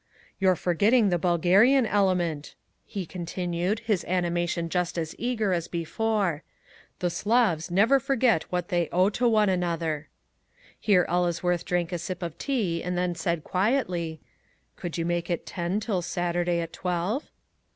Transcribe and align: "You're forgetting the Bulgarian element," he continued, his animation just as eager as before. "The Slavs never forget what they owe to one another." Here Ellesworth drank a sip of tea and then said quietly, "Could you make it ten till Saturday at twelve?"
"You're 0.39 0.55
forgetting 0.55 1.09
the 1.09 1.19
Bulgarian 1.19 1.85
element," 1.85 2.55
he 2.87 3.05
continued, 3.05 3.81
his 3.81 4.03
animation 4.05 4.67
just 4.67 4.97
as 4.97 5.13
eager 5.19 5.53
as 5.53 5.67
before. 5.67 6.41
"The 6.97 7.11
Slavs 7.11 7.69
never 7.69 7.99
forget 7.99 8.51
what 8.51 8.69
they 8.69 8.89
owe 8.91 9.11
to 9.11 9.27
one 9.29 9.47
another." 9.47 10.09
Here 10.79 11.05
Ellesworth 11.07 11.65
drank 11.65 11.91
a 11.91 11.99
sip 11.99 12.23
of 12.23 12.35
tea 12.39 12.83
and 12.83 12.97
then 12.97 13.13
said 13.13 13.43
quietly, 13.43 14.19
"Could 14.75 14.97
you 14.97 15.05
make 15.05 15.29
it 15.29 15.45
ten 15.45 15.79
till 15.79 16.01
Saturday 16.01 16.61
at 16.61 16.73
twelve?" 16.73 17.29